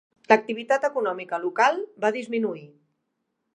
[0.31, 2.67] L'activitat econòmica local va disminuir.